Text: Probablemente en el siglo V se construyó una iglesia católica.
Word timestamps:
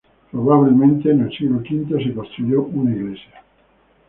Probablemente 0.31 1.11
en 1.11 1.21
el 1.21 1.31
siglo 1.31 1.57
V 1.59 2.03
se 2.03 2.11
construyó 2.15 2.63
una 2.63 2.89
iglesia 2.89 3.29
católica. 3.29 3.45